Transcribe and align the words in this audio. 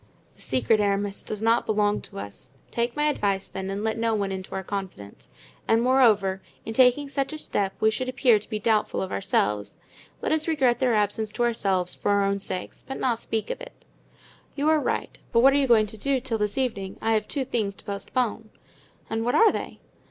"This 0.35 0.45
secret, 0.45 0.79
Aramis, 0.79 1.21
does 1.21 1.43
not 1.43 1.67
belong 1.67 2.01
to 2.01 2.17
us; 2.17 2.49
take 2.71 2.95
my 2.95 3.03
advice, 3.03 3.47
then, 3.47 3.69
and 3.69 3.83
let 3.83 3.99
no 3.99 4.15
one 4.15 4.31
into 4.31 4.55
our 4.55 4.63
confidence. 4.63 5.29
And 5.67 5.79
moreover, 5.83 6.41
in 6.65 6.73
taking 6.73 7.07
such 7.07 7.33
a 7.33 7.37
step 7.37 7.75
we 7.79 7.91
should 7.91 8.09
appear 8.09 8.39
to 8.39 8.49
be 8.49 8.57
doubtful 8.57 8.99
of 9.03 9.11
ourselves. 9.11 9.77
Let 10.19 10.31
us 10.31 10.47
regret 10.47 10.79
their 10.79 10.95
absence 10.95 11.31
to 11.33 11.43
ourselves 11.43 11.93
for 11.93 12.09
our 12.09 12.23
own 12.25 12.39
sakes, 12.39 12.83
but 12.87 12.97
not 12.99 13.19
speak 13.19 13.51
of 13.51 13.61
it." 13.61 13.85
"You 14.55 14.69
are 14.69 14.79
right; 14.79 15.19
but 15.31 15.41
what 15.41 15.53
are 15.53 15.57
you 15.57 15.67
going 15.67 15.85
to 15.85 15.97
do 15.99 16.15
until 16.15 16.39
this 16.39 16.57
evening? 16.57 16.97
I 16.99 17.11
have 17.11 17.27
two 17.27 17.45
things 17.45 17.75
to 17.75 17.83
postpone." 17.83 18.49
"And 19.07 19.23
what 19.23 19.35
are 19.35 19.51
they?" 19.51 19.81